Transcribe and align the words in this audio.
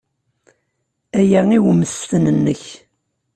Aya 1.19 1.41
i 1.57 1.57
ummesten-nnek. 1.69 2.63